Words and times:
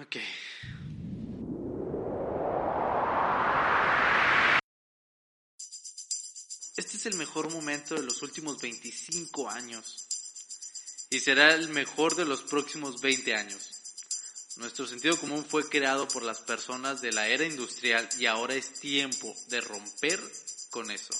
Ok. 0.00 0.16
Este 6.76 6.96
es 6.96 7.06
el 7.06 7.16
mejor 7.16 7.50
momento 7.50 7.96
de 7.96 8.04
los 8.04 8.22
últimos 8.22 8.60
25 8.60 9.50
años. 9.50 10.06
Y 11.10 11.18
será 11.18 11.52
el 11.54 11.70
mejor 11.70 12.14
de 12.14 12.24
los 12.24 12.42
próximos 12.42 13.00
20 13.00 13.34
años. 13.34 13.70
Nuestro 14.58 14.86
sentido 14.86 15.18
común 15.18 15.44
fue 15.44 15.68
creado 15.68 16.06
por 16.06 16.22
las 16.22 16.38
personas 16.42 17.00
de 17.00 17.10
la 17.10 17.26
era 17.26 17.44
industrial 17.44 18.08
y 18.20 18.26
ahora 18.26 18.54
es 18.54 18.74
tiempo 18.74 19.36
de 19.48 19.60
romper 19.60 20.20
con 20.70 20.92
eso. 20.92 21.14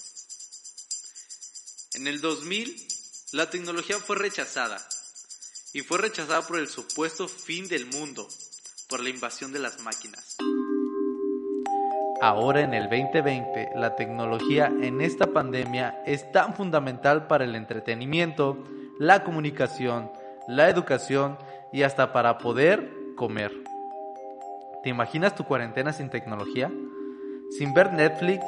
En 1.94 2.06
el 2.06 2.20
2000, 2.20 2.86
la 3.32 3.50
tecnología 3.50 3.98
fue 3.98 4.14
rechazada. 4.14 4.88
Y 5.72 5.82
fue 5.82 5.98
rechazada 5.98 6.46
por 6.46 6.60
el 6.60 6.68
supuesto 6.68 7.28
fin 7.28 7.66
del 7.66 7.86
mundo, 7.86 8.28
por 8.88 9.02
la 9.02 9.10
invasión 9.10 9.52
de 9.52 9.58
las 9.58 9.80
máquinas. 9.80 10.36
Ahora 12.20 12.62
en 12.62 12.74
el 12.74 12.84
2020, 12.84 13.72
la 13.76 13.94
tecnología 13.94 14.72
en 14.80 15.00
esta 15.00 15.26
pandemia 15.28 16.02
es 16.06 16.32
tan 16.32 16.54
fundamental 16.54 17.26
para 17.26 17.44
el 17.44 17.54
entretenimiento, 17.54 18.64
la 18.98 19.22
comunicación, 19.22 20.10
la 20.48 20.68
educación 20.68 21.38
y 21.72 21.82
hasta 21.82 22.12
para 22.12 22.38
poder 22.38 22.90
comer. 23.14 23.52
¿Te 24.82 24.88
imaginas 24.88 25.34
tu 25.34 25.44
cuarentena 25.44 25.92
sin 25.92 26.08
tecnología? 26.08 26.72
Sin 27.50 27.74
ver 27.74 27.92
Netflix, 27.92 28.44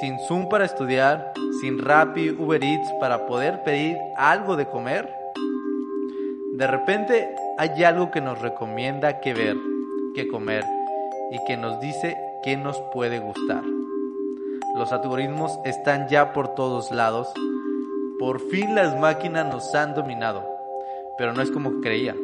sin 0.00 0.18
Zoom 0.26 0.48
para 0.48 0.64
estudiar, 0.64 1.32
sin 1.60 1.78
Rappi, 1.78 2.30
Uber 2.30 2.62
Eats 2.64 2.90
para 2.98 3.26
poder 3.26 3.62
pedir 3.62 3.96
algo 4.16 4.56
de 4.56 4.66
comer. 4.66 5.14
De 6.54 6.66
repente 6.66 7.34
hay 7.58 7.84
algo 7.84 8.10
que 8.10 8.20
nos 8.20 8.40
recomienda 8.40 9.20
qué 9.20 9.34
ver, 9.34 9.56
qué 10.14 10.28
comer 10.28 10.64
y 11.30 11.44
que 11.46 11.56
nos 11.56 11.80
dice 11.80 12.16
qué 12.42 12.56
nos 12.56 12.80
puede 12.92 13.18
gustar. 13.18 13.64
Los 14.76 14.92
algoritmos 14.92 15.58
están 15.64 16.08
ya 16.08 16.32
por 16.32 16.54
todos 16.54 16.90
lados. 16.90 17.28
Por 18.18 18.50
fin 18.50 18.74
las 18.74 18.96
máquinas 18.96 19.46
nos 19.46 19.74
han 19.74 19.94
dominado, 19.94 20.48
pero 21.18 21.32
no 21.32 21.42
es 21.42 21.50
como 21.50 21.80
creía. 21.80 22.16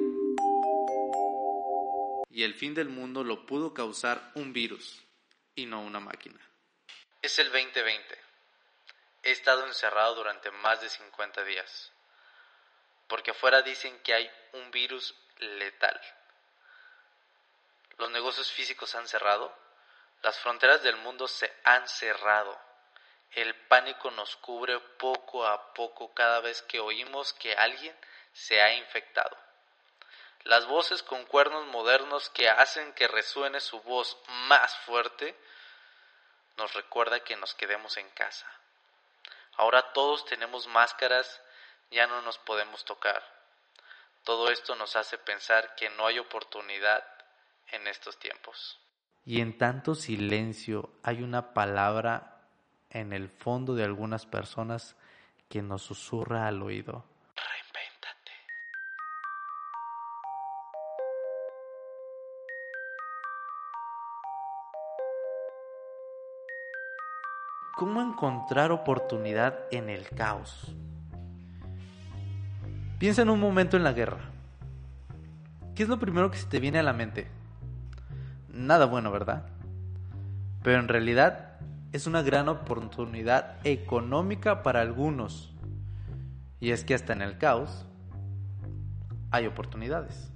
Y 2.31 2.45
el 2.45 2.55
fin 2.55 2.75
del 2.75 2.89
mundo 2.89 3.25
lo 3.25 3.45
pudo 3.45 3.75
causar 3.75 4.33
un 4.35 4.53
virus 4.53 5.03
y 5.55 5.67
no 5.67 5.83
una 5.83 6.01
máquina. 6.01 6.41
Es 7.23 7.39
el 7.39 7.47
2020. 7.53 8.19
He 9.23 9.33
estado 9.33 9.67
encerrado 9.67 10.15
durante 10.15 10.51
más 10.51 10.81
de 10.81 10.89
50 10.89 11.45
días. 11.45 11.93
Porque 13.09 13.33
afuera 13.33 13.63
dicen 13.63 13.93
que 14.03 14.15
hay 14.15 14.31
un 14.55 14.71
virus 14.71 15.15
letal. 15.59 16.01
Los 18.01 18.11
negocios 18.13 18.51
físicos 18.51 18.95
han 18.95 19.07
cerrado. 19.07 19.55
Las 20.23 20.39
fronteras 20.39 20.83
del 20.83 20.97
mundo 20.97 21.29
se 21.29 21.55
han 21.65 21.87
cerrado. 21.87 22.59
El 23.33 23.55
pánico 23.67 24.11
nos 24.11 24.37
cubre 24.37 24.81
poco 24.81 25.47
a 25.47 25.75
poco 25.75 26.15
cada 26.15 26.41
vez 26.41 26.63
que 26.63 26.81
oímos 26.81 27.35
que 27.35 27.55
alguien 27.55 27.95
se 28.33 28.63
ha 28.63 28.73
infectado. 28.73 29.37
Las 30.45 30.65
voces 30.65 31.03
con 31.03 31.27
cuernos 31.27 31.67
modernos 31.67 32.31
que 32.31 32.49
hacen 32.49 32.95
que 32.95 33.07
resuene 33.07 33.61
su 33.61 33.83
voz 33.83 34.17
más 34.49 34.75
fuerte 34.79 35.39
nos 36.57 36.73
recuerda 36.73 37.21
que 37.21 37.37
nos 37.37 37.55
quedemos 37.55 37.99
en 37.99 38.09
casa. 38.13 38.51
Ahora 39.59 39.93
todos 39.93 40.25
tenemos 40.25 40.67
máscaras, 40.69 41.43
ya 41.91 42.07
no 42.07 42.23
nos 42.23 42.39
podemos 42.39 42.83
tocar. 42.87 43.23
Todo 44.25 44.51
esto 44.51 44.75
nos 44.75 44.97
hace 44.97 45.19
pensar 45.19 45.75
que 45.75 45.91
no 45.91 46.07
hay 46.07 46.19
oportunidad 46.19 47.20
en 47.73 47.87
estos 47.87 48.19
tiempos. 48.19 48.81
Y 49.25 49.41
en 49.41 49.57
tanto 49.59 49.95
silencio 49.95 50.91
hay 51.03 51.23
una 51.23 51.53
palabra 51.53 52.41
en 52.91 53.13
el 53.13 53.29
fondo 53.29 53.75
de 53.75 53.85
algunas 53.85 54.27
personas 54.27 54.97
que 55.49 55.63
nos 55.63 55.83
susurra 55.83 56.47
al 56.47 56.63
oído. 56.63 57.05
Reinvéntate. 57.37 58.33
¿Cómo 67.77 68.03
encontrar 68.03 68.73
oportunidad 68.73 69.67
en 69.71 69.91
el 69.91 70.09
caos? 70.11 70.75
Piensa 72.99 73.23
en 73.23 73.31
un 73.31 73.41
momento 73.41 73.77
en 73.77 73.85
la 73.85 73.93
guerra. 73.93 74.31
¿Qué 75.75 75.85
es 75.85 75.89
lo 75.89 75.99
primero 75.99 76.31
que 76.31 76.37
se 76.37 76.47
te 76.47 76.61
viene 76.61 76.79
a 76.79 76.83
la 76.83 76.93
mente? 76.93 77.40
Nada 78.53 78.87
bueno, 78.87 79.11
¿verdad? 79.11 79.47
Pero 80.63 80.81
en 80.81 80.89
realidad 80.89 81.59
es 81.93 82.07
una 82.07 82.23
gran 82.23 82.49
oportunidad 82.49 83.57
económica 83.65 84.63
para 84.63 84.81
algunos. 84.81 85.53
Y 86.61 86.71
es 86.71 86.85
que 86.85 86.95
hasta 86.95 87.13
en 87.13 87.23
el 87.23 87.39
caos 87.39 87.87
hay 89.31 89.47
oportunidades. 89.47 90.31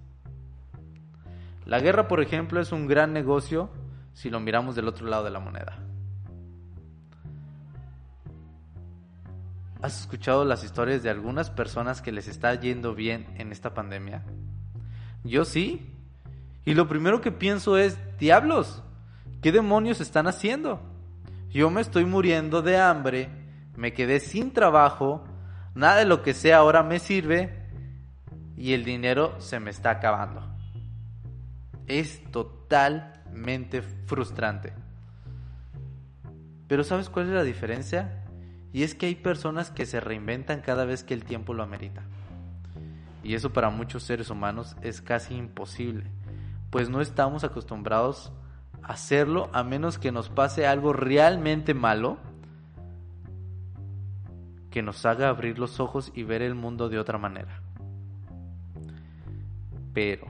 La 1.67 1.81
guerra, 1.81 2.09
por 2.09 2.21
ejemplo, 2.21 2.61
es 2.61 2.73
un 2.73 2.87
gran 2.87 3.13
negocio 3.13 3.71
si 4.13 4.31
lo 4.31 4.41
miramos 4.41 4.77
del 4.77 4.89
otro 4.89 5.07
lado 5.07 5.25
de 5.25 5.31
la 5.31 5.41
moneda. 5.41 5.79
¿Has 9.83 10.01
escuchado 10.01 10.45
las 10.45 10.65
historias 10.65 11.03
de 11.03 11.11
algunas 11.11 11.51
personas 11.51 12.01
que 12.01 12.13
les 12.13 12.27
está 12.27 12.55
yendo 12.55 12.95
bien 12.95 13.27
en 13.37 13.53
esta 13.53 13.75
pandemia? 13.75 14.23
Yo 15.25 15.45
sí. 15.45 15.94
Y 16.65 16.75
lo 16.75 16.89
primero 16.89 17.21
que 17.21 17.33
pienso 17.33 17.77
es, 17.77 17.99
diablos, 18.19 18.83
¿qué 19.43 19.53
demonios 19.53 20.01
están 20.01 20.27
haciendo? 20.27 20.81
Yo 21.51 21.71
me 21.71 21.81
estoy 21.81 22.05
muriendo 22.05 22.63
de 22.63 22.79
hambre, 22.79 23.29
me 23.77 23.93
quedé 23.93 24.21
sin 24.21 24.53
trabajo, 24.53 25.25
nada 25.75 25.97
de 25.97 26.05
lo 26.05 26.23
que 26.23 26.35
sé 26.35 26.53
ahora 26.53 26.83
me 26.83 26.99
sirve 26.99 27.65
y 28.57 28.73
el 28.73 28.85
dinero 28.85 29.41
se 29.41 29.61
me 29.61 29.71
está 29.71 29.91
acabando. 29.91 30.43
Es 31.87 32.23
totalmente 32.31 33.83
frustrante. 33.83 34.73
Pero 36.67 36.83
¿sabes 36.83 37.11
cuál 37.11 37.27
es 37.27 37.33
la 37.33 37.45
diferencia? 37.45 38.25
Y 38.73 38.83
es 38.83 38.95
que 38.95 39.07
hay 39.07 39.15
personas 39.15 39.71
que 39.71 39.87
se 39.87 40.01
reinventan 40.01 40.61
cada 40.61 40.85
vez 40.85 41.05
que 41.05 41.15
el 41.15 41.25
tiempo 41.25 41.55
lo 41.55 41.63
amerita. 41.63 42.03
Y 43.23 43.35
eso 43.35 43.53
para 43.53 43.71
muchos 43.71 44.03
seres 44.03 44.31
humanos 44.31 44.77
es 44.83 45.01
casi 45.01 45.35
imposible, 45.35 46.05
pues 46.75 46.89
no 46.89 47.01
estamos 47.01 47.45
acostumbrados 47.45 48.33
a 48.83 48.95
hacerlo 48.95 49.49
a 49.53 49.63
menos 49.63 49.97
que 49.97 50.11
nos 50.11 50.29
pase 50.29 50.67
algo 50.67 50.93
realmente 50.93 51.73
malo 51.73 52.19
que 54.73 54.83
nos 54.83 55.07
haga 55.07 55.29
abrir 55.29 55.57
los 55.61 55.79
ojos 55.79 56.11
y 56.17 56.25
ver 56.25 56.43
el 56.43 56.57
mundo 56.57 56.89
de 56.89 56.99
otra 56.99 57.17
manera. 57.17 57.63
Pero, 59.93 60.27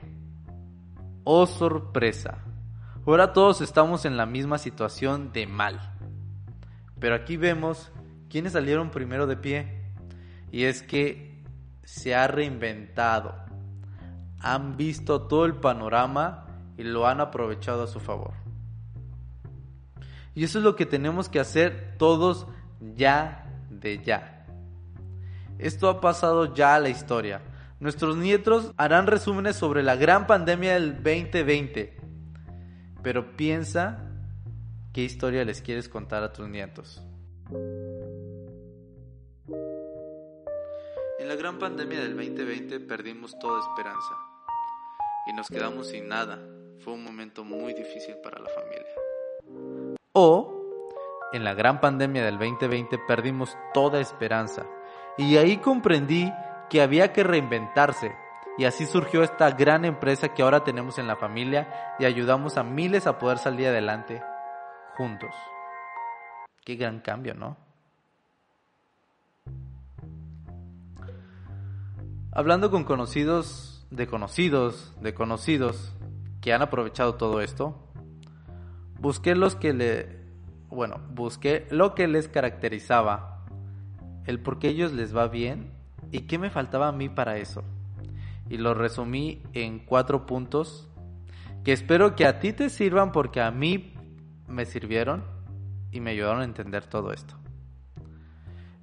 oh 1.23 1.47
sorpresa, 1.47 2.37
ahora 3.07 3.33
todos 3.33 3.61
estamos 3.61 4.05
en 4.05 4.15
la 4.15 4.27
misma 4.27 4.59
situación 4.59 5.33
de 5.33 5.47
mal. 5.47 5.79
Pero 6.99 7.15
aquí 7.15 7.37
vemos 7.37 7.91
¿Quiénes 8.29 8.53
salieron 8.53 8.91
primero 8.91 9.25
de 9.25 9.37
pie? 9.37 9.65
Y 10.51 10.65
es 10.65 10.83
que 10.83 11.41
se 11.85 12.13
ha 12.13 12.27
reinventado. 12.27 13.44
Han 14.45 14.77
visto 14.77 15.23
todo 15.23 15.45
el 15.45 15.55
panorama 15.55 16.45
y 16.77 16.83
lo 16.83 17.07
han 17.07 17.19
aprovechado 17.19 17.83
a 17.83 17.87
su 17.87 17.99
favor. 17.99 18.33
Y 20.35 20.43
eso 20.43 20.59
es 20.59 20.63
lo 20.63 20.75
que 20.75 20.85
tenemos 20.85 21.29
que 21.29 21.39
hacer 21.39 21.95
todos 21.97 22.45
ya 22.95 23.49
de 23.69 24.03
ya. 24.03 24.45
Esto 25.57 25.89
ha 25.89 26.01
pasado 26.01 26.53
ya 26.53 26.75
a 26.75 26.79
la 26.79 26.89
historia. 26.89 27.41
Nuestros 27.79 28.17
nietos 28.17 28.73
harán 28.77 29.07
resúmenes 29.07 29.55
sobre 29.55 29.81
la 29.81 29.95
gran 29.95 30.27
pandemia 30.27 30.73
del 30.73 30.95
2020. 30.95 31.97
Pero 33.01 33.35
piensa 33.37 34.11
qué 34.91 35.03
historia 35.03 35.45
les 35.45 35.61
quieres 35.61 35.87
contar 35.87 36.23
a 36.23 36.33
tus 36.33 36.49
nietos. 36.49 37.01
En 41.19 41.29
la 41.29 41.35
gran 41.35 41.57
pandemia 41.57 42.01
del 42.01 42.15
2020 42.15 42.81
perdimos 42.81 43.39
toda 43.39 43.61
esperanza 43.61 44.24
y 45.25 45.33
nos 45.33 45.47
quedamos 45.47 45.87
sin 45.87 46.07
nada. 46.07 46.39
Fue 46.79 46.93
un 46.93 47.03
momento 47.03 47.43
muy 47.43 47.73
difícil 47.73 48.15
para 48.23 48.39
la 48.39 48.49
familia. 48.49 48.93
O, 50.13 50.53
en 51.33 51.43
la 51.43 51.53
gran 51.53 51.81
pandemia 51.81 52.23
del 52.23 52.37
2020 52.37 52.97
perdimos 53.07 53.57
toda 53.73 53.99
esperanza 53.99 54.65
y 55.17 55.37
ahí 55.37 55.57
comprendí 55.57 56.31
que 56.69 56.81
había 56.81 57.11
que 57.11 57.23
reinventarse 57.23 58.15
y 58.57 58.65
así 58.65 58.85
surgió 58.85 59.23
esta 59.23 59.51
gran 59.51 59.83
empresa 59.83 60.33
que 60.33 60.41
ahora 60.41 60.63
tenemos 60.63 60.97
en 60.97 61.07
la 61.07 61.17
familia 61.17 61.95
y 61.99 62.05
ayudamos 62.05 62.57
a 62.57 62.63
miles 62.63 63.07
a 63.07 63.17
poder 63.17 63.37
salir 63.37 63.67
adelante 63.67 64.23
juntos. 64.95 65.35
Qué 66.63 66.75
gran 66.75 66.99
cambio, 66.99 67.33
¿no? 67.35 67.57
Hablando 72.31 72.71
con 72.71 72.83
conocidos, 72.83 73.74
de 73.91 74.07
conocidos, 74.07 74.93
de 75.01 75.13
conocidos, 75.13 75.93
que 76.41 76.53
han 76.53 76.61
aprovechado 76.61 77.15
todo 77.15 77.41
esto, 77.41 77.89
busqué 78.99 79.35
los 79.35 79.55
que 79.55 79.73
le 79.73 80.25
bueno, 80.69 80.99
busqué 81.13 81.67
lo 81.69 81.95
que 81.95 82.07
les 82.07 82.27
caracterizaba, 82.27 83.45
el 84.25 84.39
por 84.41 84.59
qué 84.59 84.69
ellos 84.69 84.91
les 84.91 85.15
va 85.15 85.27
bien 85.27 85.71
y 86.11 86.21
qué 86.21 86.37
me 86.37 86.49
faltaba 86.49 86.89
a 86.89 86.91
mí 86.91 87.09
para 87.09 87.37
eso. 87.37 87.63
Y 88.49 88.57
lo 88.57 88.73
resumí 88.73 89.41
en 89.53 89.79
cuatro 89.79 90.25
puntos 90.25 90.87
que 91.63 91.71
espero 91.73 92.15
que 92.15 92.27
a 92.27 92.39
ti 92.39 92.53
te 92.53 92.69
sirvan 92.69 93.11
porque 93.11 93.41
a 93.41 93.51
mí 93.51 93.93
me 94.47 94.65
sirvieron 94.65 95.23
y 95.91 95.99
me 95.99 96.11
ayudaron 96.11 96.41
a 96.41 96.45
entender 96.45 96.85
todo 96.85 97.11
esto. 97.11 97.35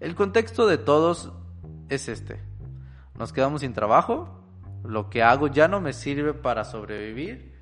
El 0.00 0.14
contexto 0.14 0.66
de 0.66 0.78
todos 0.78 1.32
es 1.88 2.08
este. 2.08 2.40
Nos 3.16 3.32
quedamos 3.32 3.60
sin 3.60 3.72
trabajo, 3.72 4.41
lo 4.84 5.10
que 5.10 5.22
hago 5.22 5.46
ya 5.46 5.68
no 5.68 5.80
me 5.80 5.92
sirve 5.92 6.34
para 6.34 6.64
sobrevivir 6.64 7.58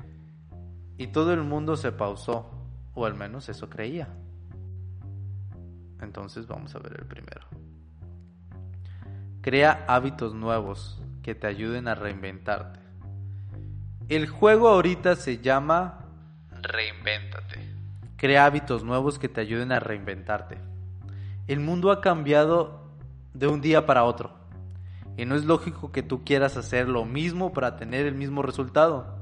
y 0.97 1.09
todo 1.09 1.33
el 1.33 1.43
mundo 1.43 1.77
se 1.77 1.93
pausó, 1.93 2.51
o 2.95 3.07
al 3.07 3.15
menos 3.15 3.49
eso 3.49 3.69
creía. 3.71 4.09
Entonces 6.01 6.47
vamos 6.47 6.75
a 6.75 6.79
ver 6.79 6.97
el 6.99 7.07
primero. 7.07 7.47
Crea 9.43 9.85
hábitos 9.89 10.35
nuevos 10.35 11.01
que 11.23 11.35
te 11.35 11.47
ayuden 11.47 11.89
a 11.89 11.95
reinventarte. 11.95 12.81
El 14.09 14.29
juego 14.29 14.69
ahorita 14.69 15.17
se 15.17 15.39
llama 15.39 16.05
Reinvéntate. 16.63 17.61
Crea 18.17 18.45
hábitos 18.45 18.85
nuevos 18.85 19.19
que 19.19 19.29
te 19.29 19.41
ayuden 19.41 19.73
a 19.73 19.81
reinventarte. 19.81 20.59
El 21.47 21.61
mundo 21.61 21.91
ha 21.91 22.01
cambiado 22.01 22.91
de 23.33 23.47
un 23.47 23.61
día 23.61 23.87
para 23.87 24.05
otro. 24.05 24.40
Y 25.17 25.25
no 25.25 25.35
es 25.35 25.45
lógico 25.45 25.93
que 25.93 26.03
tú 26.03 26.25
quieras 26.25 26.57
hacer 26.57 26.89
lo 26.89 27.05
mismo 27.05 27.53
para 27.53 27.77
tener 27.77 28.07
el 28.07 28.15
mismo 28.15 28.43
resultado. 28.43 29.19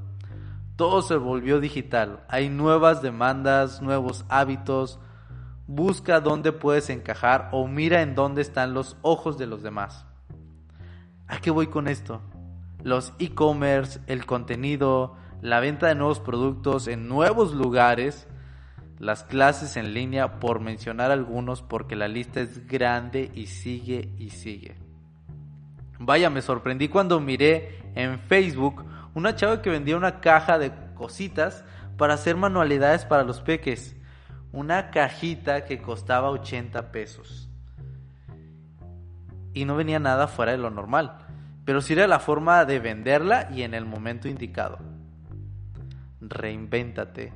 Todo 0.76 1.02
se 1.02 1.17
volvió 1.17 1.58
digital. 1.58 2.25
Hay 2.29 2.50
nuevas 2.50 3.02
demandas, 3.02 3.82
nuevos 3.82 4.25
hábitos. 4.29 5.00
Busca 5.67 6.20
dónde 6.20 6.52
puedes 6.52 6.88
encajar 6.88 7.49
o 7.52 7.67
mira 7.67 8.00
en 8.00 8.14
dónde 8.14 8.43
están 8.43 8.75
los 8.75 8.96
ojos 9.02 9.38
de 9.38 9.46
los 9.46 9.62
demás. 9.62 10.06
¿A 11.26 11.40
qué 11.40 11.50
voy 11.50 11.67
con 11.67 11.88
esto? 11.88 12.23
Los 12.82 13.12
e-commerce, 13.19 14.00
el 14.06 14.25
contenido, 14.25 15.17
la 15.43 15.61
venta 15.61 15.88
de 15.88 15.94
nuevos 15.94 16.20
productos 16.20 16.88
en 16.88 17.08
nuevos 17.08 17.52
lugares, 17.52 18.29
las 18.99 19.25
clases 19.25 19.76
en 19.76 19.94
línea, 19.94 20.40
por 20.40 20.61
mencionar 20.61 21.11
algunos, 21.11 21.62
porque 21.62 21.96
la 21.96 22.08
lista 22.08 22.40
es 22.40 22.67
grande 22.67 23.31
y 23.35 23.46
sigue 23.46 24.14
y 24.19 24.31
sigue. 24.31 24.88
Vaya, 25.98 26.30
me 26.30 26.42
sorprendí 26.42 26.88
cuando 26.88 27.20
miré 27.20 27.82
en 27.94 28.20
Facebook 28.20 28.84
una 29.14 29.34
chava 29.34 29.62
que 29.62 29.70
vendía 29.70 29.96
una 29.96 30.20
caja 30.20 30.58
de 30.58 30.72
cositas 30.94 31.64
para 31.96 32.14
hacer 32.14 32.36
manualidades 32.36 33.04
para 33.04 33.24
los 33.24 33.40
peques. 33.40 33.96
Una 34.52 34.90
cajita 34.90 35.64
que 35.64 35.82
costaba 35.82 36.30
80 36.30 36.92
pesos. 36.92 37.48
Y 39.52 39.64
no 39.64 39.74
venía 39.76 39.98
nada 39.98 40.28
fuera 40.28 40.52
de 40.52 40.58
lo 40.58 40.70
normal. 40.70 41.18
Pero 41.64 41.82
sí 41.82 41.92
era 41.92 42.06
la 42.06 42.20
forma 42.20 42.64
de 42.64 42.78
venderla 42.78 43.50
y 43.52 43.62
en 43.62 43.74
el 43.74 43.84
momento 43.84 44.28
indicado. 44.28 44.78
Reinvéntate. 46.20 47.32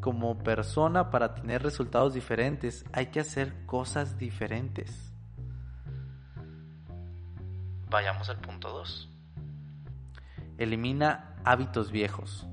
Como 0.00 0.38
persona 0.38 1.10
para 1.10 1.34
tener 1.34 1.62
resultados 1.62 2.14
diferentes 2.14 2.84
hay 2.92 3.06
que 3.06 3.20
hacer 3.20 3.66
cosas 3.66 4.16
diferentes. 4.16 5.05
Vayamos 7.96 8.28
al 8.28 8.36
punto 8.36 8.68
2. 8.68 9.08
Elimina 10.58 11.34
hábitos 11.44 11.90
viejos. 11.90 12.46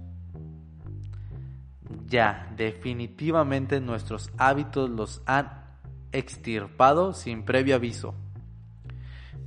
Ya, 2.07 2.50
definitivamente 2.56 3.81
nuestros 3.81 4.31
hábitos 4.38 4.90
los 4.90 5.22
han 5.25 5.66
extirpado 6.13 7.12
sin 7.12 7.44
previo 7.44 7.75
aviso. 7.75 8.16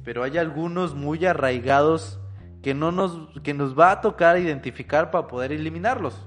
Pero 0.04 0.22
hay 0.22 0.36
algunos 0.36 0.94
muy 0.94 1.24
arraigados 1.24 2.20
que, 2.62 2.74
no 2.74 2.92
nos, 2.92 3.30
que 3.42 3.54
nos 3.54 3.74
va 3.74 3.92
a 3.92 4.00
tocar 4.02 4.38
identificar 4.38 5.10
para 5.10 5.28
poder 5.28 5.50
eliminarlos. 5.50 6.26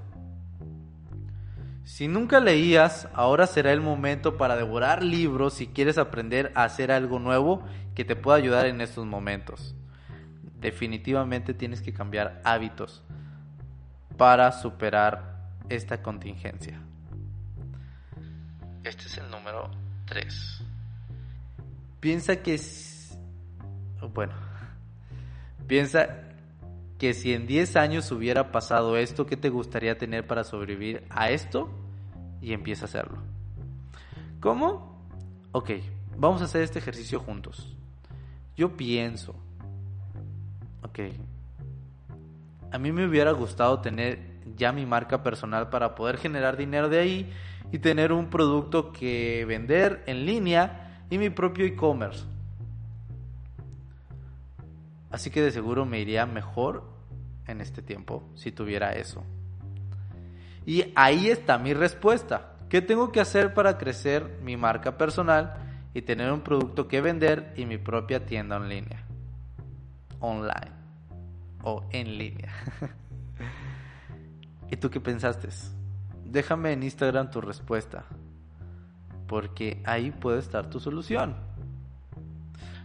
Si 1.84 2.08
nunca 2.08 2.40
leías, 2.40 3.08
ahora 3.14 3.46
será 3.46 3.72
el 3.72 3.82
momento 3.82 4.36
para 4.36 4.56
devorar 4.56 5.04
libros 5.04 5.54
si 5.54 5.68
quieres 5.68 6.00
aprender 6.00 6.52
a 6.56 6.64
hacer 6.64 6.92
algo 6.92 7.20
nuevo 7.20 7.64
que 8.00 8.06
te 8.06 8.16
pueda 8.16 8.38
ayudar 8.38 8.66
en 8.66 8.80
estos 8.80 9.06
momentos 9.06 9.76
definitivamente 10.62 11.54
tienes 11.54 11.82
que 11.82 11.92
cambiar 11.92 12.40
hábitos 12.46 13.04
para 14.16 14.54
superar 14.54 15.50
esta 15.68 16.02
contingencia. 16.02 16.80
Este 18.86 19.04
es 19.04 19.18
el 19.18 19.30
número 19.30 19.70
3. 20.06 20.64
Piensa 22.00 22.38
que 22.38 22.58
bueno, 24.14 24.34
piensa 25.68 26.08
que 26.98 27.14
si 27.14 27.34
en 27.34 27.48
10 27.48 27.76
años 27.76 28.10
hubiera 28.14 28.54
pasado 28.54 28.96
esto, 28.96 29.26
¿qué 29.26 29.36
te 29.36 29.50
gustaría 29.50 29.98
tener 29.98 30.26
para 30.26 30.46
sobrevivir 30.46 31.04
a 31.10 31.32
esto? 31.32 31.70
Y 32.42 32.54
empieza 32.54 32.86
a 32.86 32.88
hacerlo. 32.88 33.18
¿Cómo? 34.40 35.06
Ok, 35.52 35.72
vamos 36.16 36.42
a 36.42 36.46
hacer 36.46 36.62
este 36.62 36.80
ejercicio 36.80 37.20
juntos. 37.20 37.76
Yo 38.60 38.76
pienso 38.76 39.36
Ok. 40.84 41.00
A 42.74 42.78
mí 42.78 42.92
me 42.92 43.06
hubiera 43.06 43.32
gustado 43.32 43.80
tener 43.80 44.20
ya 44.58 44.74
mi 44.74 44.86
marca 44.86 45.24
personal 45.24 45.70
para 45.70 45.96
poder 45.96 46.18
generar 46.18 46.58
dinero 46.58 46.90
de 46.90 47.00
ahí 47.00 47.34
y 47.72 47.80
tener 47.80 48.12
un 48.12 48.30
producto 48.30 48.92
que 48.92 49.46
vender 49.46 50.04
en 50.08 50.26
línea 50.26 51.06
y 51.10 51.18
mi 51.18 51.30
propio 51.30 51.66
e-commerce. 51.66 52.26
Así 55.10 55.30
que 55.30 55.42
de 55.42 55.52
seguro 55.52 55.86
me 55.86 56.02
iría 56.02 56.26
mejor 56.26 56.84
en 57.48 57.62
este 57.62 57.82
tiempo 57.82 58.30
si 58.36 58.52
tuviera 58.52 58.92
eso. 58.92 59.24
Y 60.66 60.92
ahí 60.96 61.30
está 61.30 61.58
mi 61.58 61.74
respuesta. 61.74 62.58
¿Qué 62.68 62.82
tengo 62.82 63.14
que 63.14 63.22
hacer 63.22 63.54
para 63.54 63.78
crecer 63.78 64.38
mi 64.44 64.58
marca 64.58 64.98
personal 64.98 65.69
y 66.00 66.02
tener 66.02 66.32
un 66.32 66.42
producto 66.42 66.88
que 66.88 67.02
vender 67.02 67.54
y 67.58 67.66
mi 67.66 67.78
propia 67.78 68.26
tienda 68.26 68.56
en 68.56 68.70
línea? 68.70 69.04
Online 70.22 70.72
o 71.62 71.86
en 71.92 72.18
línea. 72.18 72.54
¿Y 74.72 74.78
tú 74.78 74.90
qué 74.90 75.02
pensaste? 75.02 75.50
Déjame 76.24 76.72
en 76.72 76.84
Instagram 76.84 77.32
tu 77.32 77.42
respuesta, 77.42 78.06
porque 79.28 79.82
ahí 79.86 80.12
puede 80.12 80.40
estar 80.40 80.70
tu 80.70 80.80
solución. 80.80 81.36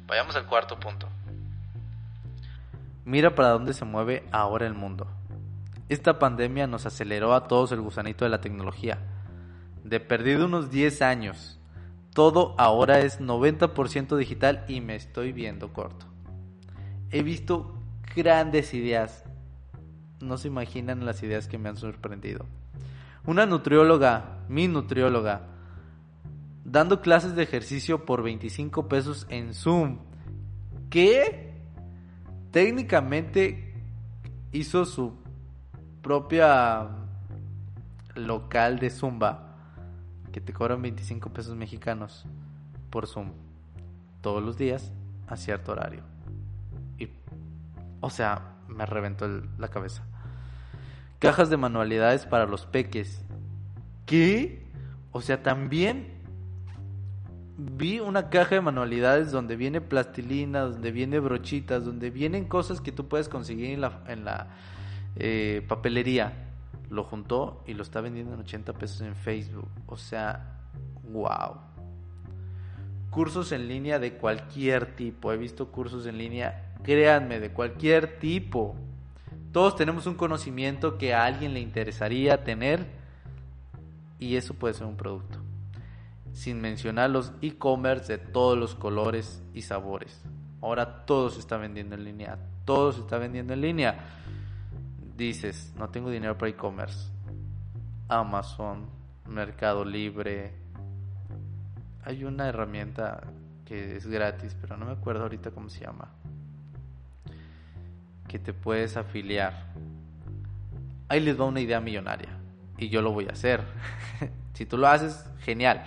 Vayamos 0.09 0.35
al 0.35 0.47
cuarto 0.47 0.79
punto. 0.81 1.09
Mira 3.05 3.35
para 3.37 3.51
dónde 3.51 3.75
se 3.75 3.85
mueve 3.85 4.27
ahora 4.33 4.67
el 4.67 4.75
mundo. 4.75 5.07
Esta 5.89 6.19
pandemia 6.19 6.67
nos 6.67 6.85
aceleró 6.85 7.35
a 7.35 7.47
todos 7.47 7.71
el 7.71 7.81
gusanito 7.81 8.25
de 8.25 8.31
la 8.31 8.41
tecnología. 8.41 8.99
De 9.85 10.01
perdido 10.01 10.47
unos 10.47 10.71
10 10.71 11.03
años, 11.03 11.61
todo 12.15 12.55
ahora 12.59 13.01
es 13.01 13.21
90% 13.21 14.17
digital 14.17 14.65
y 14.69 14.81
me 14.81 14.95
estoy 14.95 15.33
viendo 15.33 15.73
corto. 15.73 16.07
He 17.11 17.23
visto 17.23 17.75
grandes 18.17 18.73
ideas. 18.73 19.25
No 20.21 20.39
se 20.39 20.49
imaginan 20.49 21.05
las 21.05 21.23
ideas 21.25 21.49
que 21.49 21.59
me 21.59 21.69
han 21.69 21.77
sorprendido. 21.77 22.47
Una 23.27 23.47
nutrióloga, 23.47 24.45
mi 24.49 24.69
nutrióloga, 24.69 25.49
dando 26.65 27.01
clases 27.01 27.35
de 27.35 27.43
ejercicio 27.43 28.05
por 28.05 28.23
25 28.23 28.89
pesos 28.89 29.27
en 29.29 29.53
Zoom. 29.53 29.99
Que 30.91 31.53
técnicamente 32.53 33.75
hizo 34.53 34.85
su 34.85 35.15
propia 36.01 36.91
local 38.15 38.79
de 38.79 38.91
Zumba 38.91 39.44
que 40.35 40.41
te 40.41 40.53
cobran 40.53 40.83
25 40.83 41.33
pesos 41.33 41.55
mexicanos 41.55 42.27
por 42.91 43.07
Zoom 43.07 43.31
todos 44.21 44.43
los 44.43 44.59
días 44.59 44.93
a 45.29 45.37
cierto 45.37 45.71
horario. 45.71 46.03
O 48.01 48.11
sea, 48.11 48.57
me 48.67 48.85
reventó 48.85 49.29
la 49.59 49.69
cabeza. 49.69 50.03
Cajas 51.21 51.51
de 51.51 51.57
manualidades 51.57 52.27
para 52.27 52.47
los 52.47 52.67
peques. 52.67 53.23
¿Qué? 54.07 54.67
O 55.13 55.21
sea, 55.21 55.41
también 55.45 56.13
vi 57.57 58.01
una 58.01 58.29
caja 58.29 58.57
de 58.57 58.61
manualidades 58.61 59.31
donde 59.31 59.55
viene 59.55 59.81
plastilina, 59.81 60.63
donde 60.63 60.91
viene 60.91 61.21
brochitas, 61.21 61.85
donde 61.85 62.11
vienen 62.11 62.47
cosas 62.47 62.81
que 62.81 62.91
tú 62.91 63.07
puedes 63.07 63.29
conseguir 63.29 63.71
en 63.71 63.83
la, 63.83 64.03
en 64.09 64.25
la 64.25 64.49
eh, 65.15 65.65
papelería. 65.69 66.44
Lo 66.95 67.05
juntó 67.05 67.63
y 67.67 67.75
lo 67.75 67.83
está 67.83 68.01
vendiendo 68.01 68.35
en 68.35 68.41
80 68.41 68.73
pesos 68.75 69.01
en 69.01 69.17
Facebook. 69.17 69.69
O 69.87 69.97
sea, 69.97 70.61
wow. 71.11 71.57
Cursos 73.11 73.53
en 73.53 73.69
línea 73.69 73.99
de 73.99 74.15
cualquier 74.15 74.95
tipo. 74.95 75.33
He 75.33 75.37
visto 75.37 75.71
cursos 75.71 76.07
en 76.07 76.19
línea 76.19 76.65
créanme, 76.85 77.41
de 77.41 77.51
cualquier 77.51 78.21
tipo. 78.21 78.77
Todos 79.51 79.75
tenemos 79.75 80.07
un 80.07 80.15
conocimiento 80.15 80.99
que 80.99 81.15
a 81.15 81.25
alguien 81.25 81.55
le 81.55 81.61
interesaría 81.61 82.45
tener 82.45 82.87
y 84.21 84.37
eso 84.37 84.55
puede 84.55 84.75
ser 84.75 84.87
un 84.87 84.97
producto. 84.97 85.39
Sin 86.33 86.61
mencionar 86.61 87.11
los 87.11 87.33
e-commerce 87.43 88.17
de 88.17 88.19
todos 88.19 88.57
los 88.57 88.77
colores 88.77 89.43
y 89.53 89.63
sabores. 89.63 90.23
Ahora 90.61 91.05
todo 91.07 91.31
se 91.31 91.41
está 91.41 91.57
vendiendo 91.57 91.95
en 91.95 92.05
línea. 92.05 92.39
Todo 92.65 92.93
se 92.93 93.01
está 93.01 93.19
vendiendo 93.19 93.53
en 93.53 93.61
línea. 93.61 93.99
Dices, 95.17 95.73
no 95.77 95.89
tengo 95.91 96.11
dinero 96.11 96.37
para 96.37 96.51
e-commerce. 96.51 97.09
Amazon, 98.09 98.87
Mercado 99.29 99.85
Libre. 99.85 100.53
Hay 102.05 102.25
una 102.25 102.49
herramienta 102.49 103.23
que 103.65 103.97
es 103.97 104.07
gratis, 104.07 104.57
pero 104.61 104.77
no 104.77 104.87
me 104.87 104.93
acuerdo 104.93 105.23
ahorita 105.23 105.51
cómo 105.53 105.69
se 105.69 105.85
llama. 105.85 106.11
Que 108.29 108.39
te 108.39 108.53
puedes 108.53 108.97
afiliar. 108.97 109.73
Ahí 111.09 111.21
les 111.21 111.39
va 111.41 111.45
una 111.45 111.61
idea 111.61 111.81
millonaria. 111.81 112.31
Y 112.77 112.89
yo 112.89 113.01
lo 113.01 113.13
voy 113.13 113.27
a 113.27 113.33
hacer. 113.33 113.63
si 114.55 114.67
tú 114.67 114.77
lo 114.77 114.89
haces, 114.89 115.25
genial. 115.41 115.85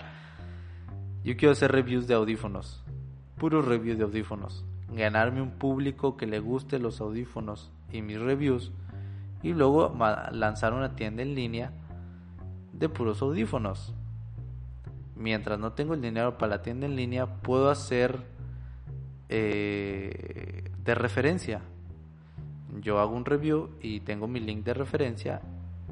Yo 1.24 1.36
quiero 1.36 1.51
hacer 1.51 1.72
reviews 1.72 2.07
de 2.07 2.13
audífonos. 2.13 2.84
Puros 3.38 3.65
reviews 3.65 3.98
de 3.98 4.05
audífonos. 4.05 4.65
Ganarme 4.93 5.41
un 5.41 5.51
público 5.51 6.15
que 6.15 6.25
le 6.25 6.39
guste 6.39 6.79
los 6.79 7.01
audífonos 7.01 7.72
y 7.91 8.01
mis 8.01 8.19
reviews. 8.19 8.72
Y 9.44 9.53
luego 9.53 9.96
lanzar 10.32 10.74
una 10.74 10.96
tienda 10.96 11.22
en 11.22 11.36
línea 11.36 11.72
de 12.74 12.89
puros 12.89 13.22
audífonos. 13.22 13.94
Mientras 15.15 15.60
no 15.60 15.74
tengo 15.74 15.94
el 15.94 16.01
dinero 16.01 16.38
para 16.38 16.58
la 16.58 16.62
tienda 16.62 16.86
en 16.86 16.96
línea, 16.96 17.25
puedo 17.25 17.70
hacer 17.70 18.20
eh, 19.29 20.72
de 20.84 20.96
referencia. 20.96 21.62
Yo 22.82 23.00
hago 23.00 23.15
un 23.15 23.25
review 23.25 23.70
y 23.82 24.01
tengo 24.01 24.27
mi 24.27 24.39
link 24.39 24.63
de 24.63 24.74
referencia, 24.74 25.41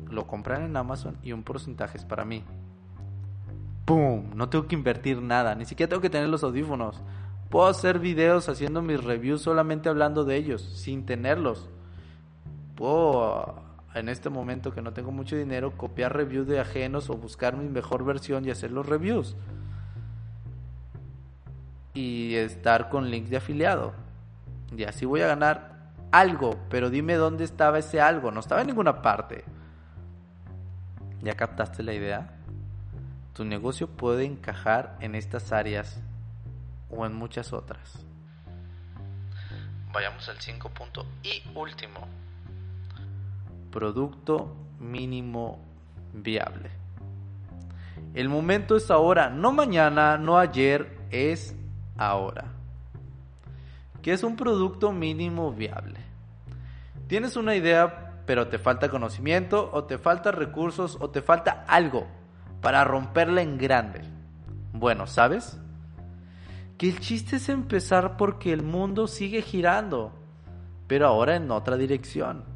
lo 0.10 0.28
compran 0.28 0.64
en 0.64 0.78
Amazon 0.78 1.18
y 1.24 1.32
un 1.32 1.44
porcentaje 1.44 1.98
es 1.98 2.06
para 2.06 2.26
mí. 2.26 2.44
¡Pum! 3.86 4.32
No 4.36 4.50
tengo 4.50 4.68
que 4.68 4.76
invertir 4.76 5.22
nada, 5.22 5.56
ni 5.56 5.66
siquiera 5.66 5.90
tengo 5.90 6.02
que 6.02 6.10
tener 6.10 6.30
los 6.30 6.44
audífonos. 6.44 7.02
Puedo 7.50 7.68
hacer 7.68 8.00
videos 8.00 8.50
haciendo 8.50 8.82
mis 8.82 9.04
reviews 9.04 9.42
solamente 9.42 9.90
hablando 9.90 10.26
de 10.26 10.36
ellos, 10.36 10.62
sin 10.62 11.06
tenerlos. 11.06 11.70
Puedo 12.76 13.64
en 13.94 14.10
este 14.10 14.30
momento 14.30 14.74
que 14.74 14.82
no 14.82 14.92
tengo 14.92 15.12
mucho 15.12 15.38
dinero, 15.38 15.78
copiar 15.78 16.16
reviews 16.16 16.48
de 16.48 16.60
ajenos 16.60 17.10
o 17.10 17.14
buscar 17.14 17.56
mi 17.56 17.70
mejor 17.70 18.04
versión 18.04 18.46
y 18.46 18.52
hacer 18.52 18.72
los 18.72 18.86
reviews. 18.86 19.38
Y 21.94 22.36
estar 22.36 22.90
con 22.90 23.10
links 23.10 23.30
de 23.30 23.38
afiliado. 23.38 23.94
Y 24.76 24.84
así 24.84 25.06
voy 25.06 25.22
a 25.22 25.28
ganar 25.28 25.94
algo, 26.12 26.60
pero 26.70 26.90
dime 26.90 27.14
dónde 27.14 27.46
estaba 27.46 27.80
ese 27.80 28.02
algo. 28.02 28.32
No 28.32 28.42
estaba 28.42 28.62
en 28.62 28.68
ninguna 28.68 29.02
parte. 29.02 29.46
¿Ya 31.22 31.36
captaste 31.36 31.82
la 31.82 31.94
idea? 31.94 32.34
Tu 33.34 33.46
negocio 33.46 33.88
puede 33.88 34.26
encajar 34.26 34.98
en 35.00 35.16
estas 35.16 35.54
áreas 35.54 36.02
o 36.90 37.06
en 37.06 37.14
muchas 37.14 37.54
otras. 37.54 38.06
Vayamos 39.94 40.28
al 40.28 40.42
5 40.42 40.70
punto 40.70 41.06
y 41.24 41.42
último 41.56 42.25
producto 43.76 44.56
mínimo 44.80 45.60
viable. 46.14 46.70
El 48.14 48.30
momento 48.30 48.78
es 48.78 48.90
ahora, 48.90 49.30
no 49.30 49.52
mañana, 49.52 50.18
no 50.18 50.38
ayer, 50.38 50.98
es 51.12 51.54
ahora. 51.98 52.46
¿Qué 54.02 54.14
es 54.14 54.24
un 54.24 54.38
producto 54.38 54.94
mínimo 54.94 55.52
viable? 55.52 56.00
Tienes 57.08 57.36
una 57.36 57.54
idea, 57.54 58.22
pero 58.26 58.48
te 58.48 58.60
falta 58.60 58.88
conocimiento, 58.88 59.70
o 59.74 59.84
te 59.84 59.98
falta 59.98 60.32
recursos, 60.32 60.98
o 61.02 61.10
te 61.10 61.22
falta 61.22 61.66
algo 61.68 62.08
para 62.62 62.86
romperla 62.86 63.42
en 63.42 63.58
grande. 63.58 64.04
Bueno, 64.72 65.06
¿sabes? 65.06 65.60
Que 66.78 66.88
el 66.88 67.02
chiste 67.02 67.36
es 67.36 67.50
empezar 67.50 68.16
porque 68.16 68.54
el 68.54 68.64
mundo 68.64 69.08
sigue 69.08 69.42
girando, 69.42 70.14
pero 70.88 71.08
ahora 71.08 71.36
en 71.36 71.52
otra 71.52 71.76
dirección. 71.76 72.55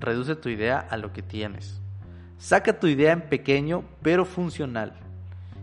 Reduce 0.00 0.34
tu 0.34 0.48
idea 0.48 0.78
a 0.78 0.96
lo 0.96 1.12
que 1.12 1.22
tienes. 1.22 1.80
Saca 2.38 2.80
tu 2.80 2.86
idea 2.86 3.12
en 3.12 3.28
pequeño 3.28 3.84
pero 4.00 4.24
funcional. 4.24 4.94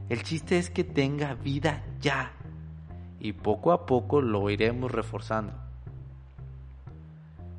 El 0.10 0.22
chiste 0.22 0.60
es 0.60 0.70
que 0.70 0.84
tenga 0.84 1.34
vida 1.34 1.84
ya. 2.00 2.34
Y 3.20 3.34
poco 3.34 3.72
a 3.72 3.88
poco 3.88 4.22
lo 4.22 4.48
iremos 4.52 4.92
reforzando. 4.92 5.54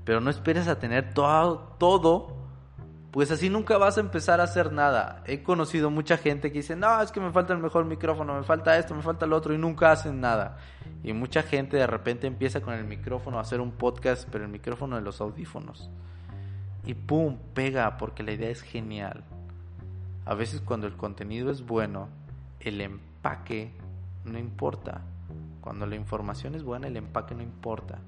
Pero 0.05 0.21
no 0.21 0.31
esperes 0.31 0.69
a 0.69 0.79
tener 0.79 1.13
todo, 1.13 1.75
todo, 1.79 2.37
pues 3.11 3.33
así 3.33 3.51
nunca 3.51 3.77
vas 3.77 3.99
a 3.99 4.01
empezar 4.01 4.41
a 4.41 4.45
hacer 4.45 4.73
nada. 4.73 5.25
He 5.27 5.43
conocido 5.43 5.91
mucha 5.91 6.17
gente 6.17 6.53
que 6.53 6.59
dice, 6.59 6.77
no, 6.77 7.03
es 7.03 7.11
que 7.11 7.21
me 7.21 7.33
falta 7.33 7.53
el 7.53 7.59
mejor 7.59 7.85
micrófono, 7.87 8.35
me 8.35 8.45
falta 8.45 8.79
esto, 8.79 8.95
me 8.95 9.03
falta 9.03 9.27
lo 9.27 9.37
otro, 9.37 9.53
y 9.53 9.59
nunca 9.59 9.91
hacen 9.91 10.21
nada. 10.21 10.59
Y 11.03 11.13
mucha 11.13 11.43
gente 11.43 11.77
de 11.77 11.89
repente 11.89 12.29
empieza 12.29 12.61
con 12.61 12.73
el 12.73 12.85
micrófono 12.85 13.39
a 13.39 13.41
hacer 13.41 13.61
un 13.61 13.73
podcast, 13.73 14.29
pero 14.31 14.45
el 14.45 14.51
micrófono 14.51 14.97
de 14.97 15.03
los 15.03 15.21
audífonos 15.21 15.91
y 16.89 16.95
¡pum! 16.95 17.37
pega 17.53 17.99
porque 17.99 18.23
la 18.23 18.33
idea 18.33 18.49
es 18.49 18.63
genial. 18.63 19.23
A 20.25 20.33
veces 20.33 20.63
cuando 20.63 20.87
el 20.87 20.97
contenido 20.97 21.51
es 21.51 21.61
bueno, 21.61 22.09
el 22.61 22.81
empaque 22.81 23.73
no 24.25 24.39
importa. 24.39 25.03
Cuando 25.61 25.85
la 25.85 25.97
información 25.97 26.55
es 26.55 26.63
buena, 26.63 26.87
el 26.87 26.97
empaque 26.97 27.35
no 27.35 27.43
importa. 27.43 27.99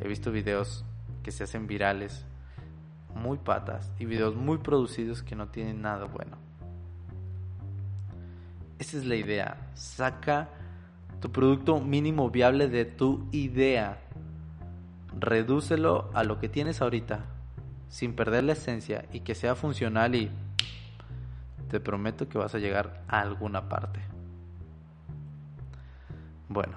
He 0.00 0.08
visto 0.08 0.32
videos 0.32 0.84
que 1.22 1.30
se 1.30 1.44
hacen 1.44 1.68
virales 1.68 2.24
muy 3.14 3.38
patas 3.38 3.92
y 4.00 4.04
videos 4.04 4.34
muy 4.34 4.58
producidos 4.58 5.22
que 5.22 5.36
no 5.36 5.46
tienen 5.50 5.80
nada 5.80 6.06
bueno. 6.06 6.38
Esa 8.80 8.96
es 8.96 9.04
la 9.04 9.14
idea. 9.14 9.70
Saca 9.74 10.48
tu 11.20 11.30
producto 11.30 11.78
mínimo 11.78 12.30
viable 12.30 12.66
de 12.66 12.84
tu 12.84 13.28
idea. 13.30 14.00
Redúcelo 15.16 16.10
a 16.14 16.24
lo 16.24 16.40
que 16.40 16.48
tienes 16.48 16.82
ahorita 16.82 17.37
sin 17.88 18.14
perder 18.14 18.44
la 18.44 18.52
esencia 18.52 19.04
y 19.12 19.20
que 19.20 19.34
sea 19.34 19.54
funcional 19.54 20.14
y 20.14 20.30
te 21.70 21.80
prometo 21.80 22.28
que 22.28 22.38
vas 22.38 22.54
a 22.54 22.58
llegar 22.58 23.02
a 23.08 23.20
alguna 23.20 23.68
parte. 23.68 24.00
Bueno, 26.48 26.76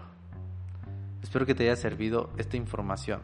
espero 1.24 1.46
que 1.46 1.56
te 1.56 1.64
haya 1.64 1.76
servido 1.76 2.30
esta 2.38 2.58
información. 2.58 3.22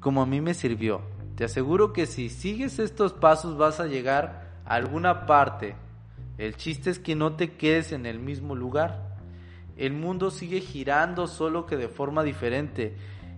Como 0.00 0.22
a 0.22 0.26
mí 0.26 0.40
me 0.40 0.54
sirvió, 0.54 1.00
te 1.34 1.44
aseguro 1.44 1.92
que 1.92 2.06
si 2.06 2.28
sigues 2.28 2.78
estos 2.78 3.12
pasos 3.12 3.56
vas 3.56 3.80
a 3.80 3.86
llegar 3.86 4.52
a 4.64 4.74
alguna 4.74 5.26
parte. 5.26 5.76
El 6.38 6.56
chiste 6.56 6.90
es 6.90 6.98
que 6.98 7.14
no 7.14 7.34
te 7.34 7.56
quedes 7.56 7.92
en 7.92 8.04
el 8.04 8.18
mismo 8.18 8.54
lugar. 8.54 9.16
El 9.76 9.92
mundo 9.92 10.30
sigue 10.30 10.60
girando 10.60 11.26
solo 11.26 11.66
que 11.66 11.76
de 11.76 11.88
forma 11.88 12.22
diferente 12.22 12.96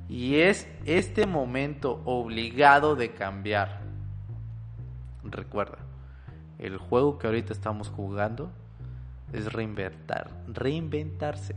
y 0.08 0.36
es 0.36 0.66
este 0.86 1.26
momento 1.26 2.00
obligado 2.04 2.96
de 2.96 3.12
cambiar. 3.12 3.80
Recuerda, 5.22 5.78
el 6.58 6.78
juego 6.78 7.18
que 7.18 7.26
ahorita 7.26 7.52
estamos 7.52 7.88
jugando 7.88 8.50
es 9.32 9.52
reinventar, 9.52 10.30
reinventarse. 10.48 11.54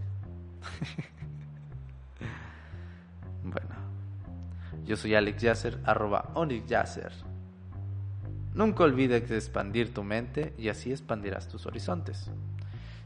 bueno, 3.44 3.76
yo 4.86 4.98
soy 4.98 5.16
Alex 5.16 5.42
Yasser, 5.42 5.80
arroba 5.86 6.32
Onyx 6.34 6.68
Yasser. 6.68 7.14
Nunca 8.54 8.84
olvides 8.84 9.32
expandir 9.32 9.94
tu 9.94 10.04
mente 10.04 10.54
y 10.58 10.68
así 10.68 10.92
expandirás 10.92 11.48
tus 11.48 11.66
horizontes. 11.66 12.30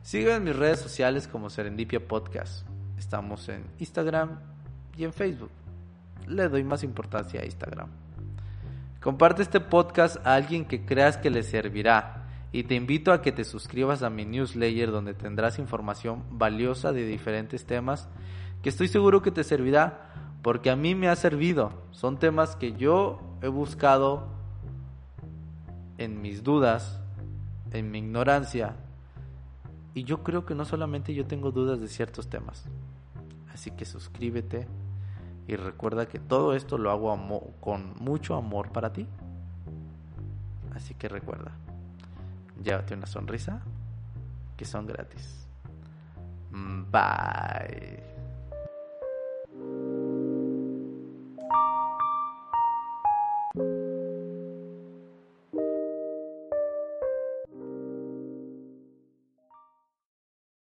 Sígueme 0.02 0.38
en 0.38 0.44
mis 0.44 0.56
redes 0.56 0.80
sociales 0.80 1.28
como 1.28 1.52
Serendipia 1.52 2.08
Podcast. 2.08 2.68
Estamos 2.98 3.48
en 3.50 3.64
Instagram, 3.78 4.40
y 4.98 5.04
en 5.04 5.14
Facebook. 5.14 5.52
Le 6.28 6.50
doy 6.50 6.64
más 6.64 6.84
importancia 6.84 7.42
a 7.42 7.46
Instagram. 7.46 7.90
Comparte 9.02 9.44
este 9.44 9.60
podcast 9.60 10.18
a 10.26 10.34
alguien 10.34 10.66
que 10.66 10.86
creas 10.86 11.18
que 11.18 11.30
le 11.30 11.44
servirá 11.44 12.24
y 12.52 12.64
te 12.64 12.76
invito 12.76 13.12
a 13.12 13.22
que 13.22 13.32
te 13.32 13.44
suscribas 13.44 14.02
a 14.02 14.10
mi 14.10 14.26
newsletter 14.26 14.90
donde 14.90 15.14
tendrás 15.14 15.60
información 15.60 16.24
valiosa 16.32 16.92
de 16.92 17.06
diferentes 17.06 17.66
temas 17.66 18.08
que 18.64 18.70
estoy 18.70 18.88
seguro 18.88 19.22
que 19.22 19.30
te 19.30 19.44
servirá 19.44 20.12
porque 20.42 20.72
a 20.72 20.76
mí 20.76 20.96
me 20.96 21.08
ha 21.08 21.16
servido. 21.16 21.72
Son 21.92 22.18
temas 22.18 22.56
que 22.56 22.74
yo 22.74 23.20
he 23.42 23.48
buscado 23.48 24.28
en 25.98 26.22
mis 26.22 26.44
dudas, 26.44 27.00
en 27.72 27.92
mi 27.92 28.00
ignorancia 28.00 28.76
y 29.94 30.04
yo 30.04 30.24
creo 30.24 30.46
que 30.46 30.56
no 30.56 30.66
solamente 30.66 31.14
yo 31.14 31.28
tengo 31.28 31.52
dudas 31.52 31.80
de 31.80 31.88
ciertos 31.88 32.28
temas. 32.28 32.66
Así 33.54 33.70
que 33.72 33.86
suscríbete 33.86 34.68
y 35.48 35.56
recuerda 35.56 36.08
que 36.08 36.20
todo 36.20 36.56
esto 36.56 36.78
lo 36.78 36.92
hago 36.92 37.54
con 37.60 37.94
mucho 38.00 38.36
amor 38.36 38.72
para 38.72 38.94
ti. 38.94 39.08
Así 40.74 40.94
que 40.94 41.08
recuerda, 41.08 41.52
llévate 42.62 42.94
una 42.94 43.08
sonrisa 43.08 43.62
que 44.58 44.66
son 44.66 44.88
gratis. 44.88 45.48
Bye. 46.52 48.15